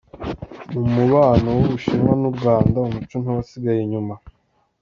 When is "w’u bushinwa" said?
1.57-2.13